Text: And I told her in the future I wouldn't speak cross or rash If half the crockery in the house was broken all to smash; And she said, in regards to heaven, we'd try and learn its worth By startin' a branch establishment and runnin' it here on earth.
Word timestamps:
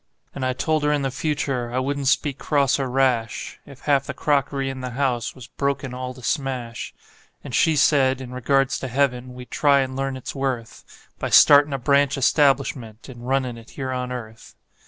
And 0.33 0.43
I 0.43 0.53
told 0.53 0.83
her 0.83 0.91
in 0.91 1.03
the 1.03 1.11
future 1.11 1.71
I 1.71 1.77
wouldn't 1.77 2.07
speak 2.07 2.39
cross 2.39 2.79
or 2.79 2.89
rash 2.89 3.59
If 3.67 3.81
half 3.81 4.07
the 4.07 4.15
crockery 4.15 4.67
in 4.67 4.81
the 4.81 4.89
house 4.97 5.35
was 5.35 5.45
broken 5.45 5.93
all 5.93 6.15
to 6.15 6.23
smash; 6.23 6.91
And 7.43 7.53
she 7.53 7.75
said, 7.75 8.19
in 8.19 8.31
regards 8.33 8.79
to 8.79 8.87
heaven, 8.87 9.35
we'd 9.35 9.51
try 9.51 9.81
and 9.81 9.95
learn 9.95 10.17
its 10.17 10.33
worth 10.33 11.07
By 11.19 11.29
startin' 11.29 11.71
a 11.71 11.77
branch 11.77 12.17
establishment 12.17 13.09
and 13.09 13.27
runnin' 13.27 13.59
it 13.59 13.69
here 13.77 13.91
on 13.91 14.11
earth. 14.11 14.55